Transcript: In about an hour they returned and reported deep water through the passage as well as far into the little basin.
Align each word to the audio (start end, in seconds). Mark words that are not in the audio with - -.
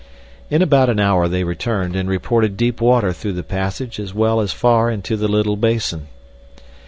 In 0.49 0.63
about 0.63 0.89
an 0.89 0.99
hour 0.99 1.27
they 1.27 1.43
returned 1.43 1.95
and 1.95 2.09
reported 2.09 2.57
deep 2.57 2.81
water 2.81 3.13
through 3.13 3.33
the 3.33 3.43
passage 3.43 3.99
as 3.99 4.15
well 4.15 4.41
as 4.41 4.51
far 4.51 4.89
into 4.89 5.15
the 5.15 5.27
little 5.27 5.57
basin. 5.57 6.07